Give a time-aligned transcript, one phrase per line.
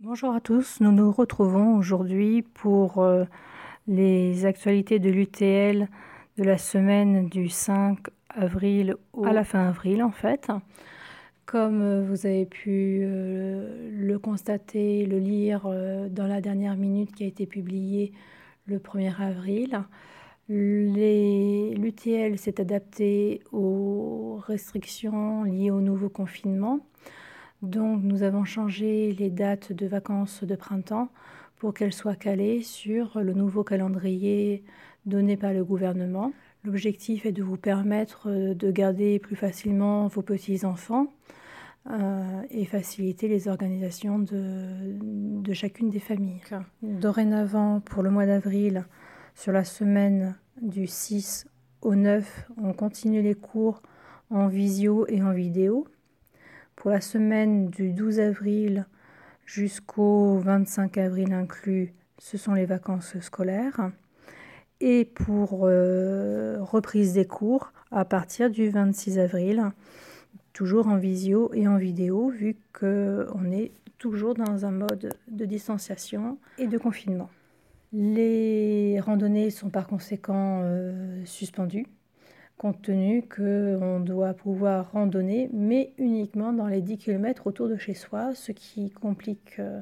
[0.00, 3.24] Bonjour à tous, nous nous retrouvons aujourd'hui pour euh,
[3.88, 5.88] les actualités de l'UTL
[6.36, 10.52] de la semaine du 5 avril à la fin avril en fait.
[11.46, 17.24] Comme euh, vous avez pu euh, le constater, le lire dans la dernière minute qui
[17.24, 18.12] a été publiée
[18.66, 19.82] le 1er avril,
[20.48, 26.86] l'UTL s'est adapté aux restrictions liées au nouveau confinement.
[27.62, 31.08] Donc nous avons changé les dates de vacances de printemps
[31.56, 34.62] pour qu'elles soient calées sur le nouveau calendrier
[35.06, 36.32] donné par le gouvernement.
[36.64, 41.08] L'objectif est de vous permettre de garder plus facilement vos petits-enfants
[41.90, 46.42] euh, et faciliter les organisations de, chacune des familles.
[46.82, 48.84] Dorénavant, pour le mois d'avril,
[49.34, 51.46] sur la semaine du 6
[51.80, 53.82] au 9, on continue les cours
[54.30, 55.86] en visio et en vidéo.
[56.78, 58.86] Pour la semaine du 12 avril
[59.44, 63.90] jusqu'au 25 avril inclus, ce sont les vacances scolaires.
[64.78, 69.72] Et pour euh, reprise des cours à partir du 26 avril,
[70.52, 76.38] toujours en visio et en vidéo, vu qu'on est toujours dans un mode de distanciation
[76.58, 77.28] et de confinement.
[77.92, 81.88] Les randonnées sont par conséquent euh, suspendues
[82.58, 87.94] compte tenu qu'on doit pouvoir randonner, mais uniquement dans les 10 km autour de chez
[87.94, 89.80] soi, ce qui complique euh,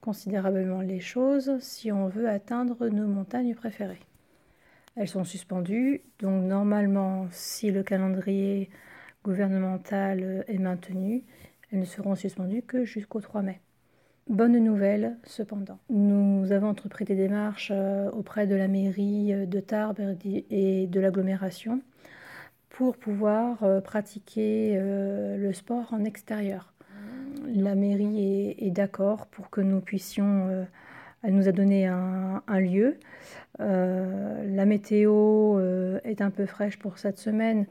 [0.00, 4.00] considérablement les choses si on veut atteindre nos montagnes préférées.
[4.96, 8.70] Elles sont suspendues, donc normalement, si le calendrier
[9.24, 11.22] gouvernemental est maintenu,
[11.70, 13.60] elles ne seront suspendues que jusqu'au 3 mai.
[14.30, 15.80] Bonne nouvelle cependant.
[15.90, 21.00] Nous avons entrepris des démarches euh, auprès de la mairie euh, de Tarbes et de
[21.00, 21.82] l'agglomération
[22.68, 26.72] pour pouvoir euh, pratiquer le sport en extérieur.
[27.44, 30.64] La mairie est, d'accord pour que nous puissions...
[31.24, 32.98] elle nous a donné un, lieu.
[33.58, 35.58] la météo
[36.04, 37.66] est un peu fraîche pour cette semaine,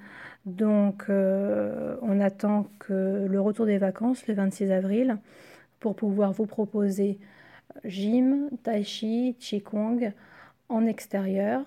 [0.46, 5.20] donc on attend que le retour des vacances, le 26 avril,
[5.80, 7.20] pour pouvoir vous proposer
[7.86, 10.14] gym, tai chi, qigong
[10.70, 11.64] en extérieur.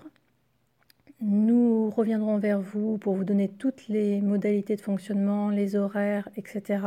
[1.21, 6.81] Nous reviendrons vers vous pour vous donner toutes les modalités de fonctionnement, les horaires, etc.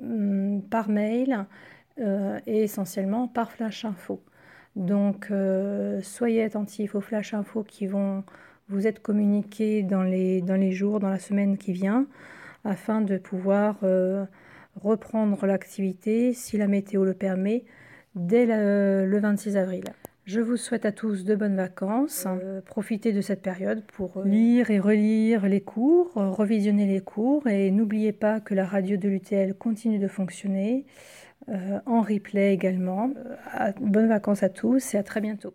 [0.00, 1.46] Hum, par mail
[2.00, 4.22] euh, et essentiellement par flash info.
[4.76, 8.22] Donc euh, soyez attentifs aux flash info qui vont
[8.68, 12.06] vous être communiqués dans les, dans les jours, dans la semaine qui vient,
[12.64, 14.24] afin de pouvoir euh,
[14.82, 17.64] reprendre l'activité, si la météo le permet,
[18.14, 19.84] dès le, 26 avril.
[20.24, 22.26] Je vous souhaite à tous de bonnes vacances.
[22.26, 27.00] Euh, profitez de cette période pour euh, lire et relire les cours, euh, revisionner les
[27.00, 30.84] cours et n'oubliez pas que la radio de l'UTL continue de fonctionner
[31.86, 33.10] en replay également.
[33.80, 35.54] bonnes vacances à tous et à très bientôt.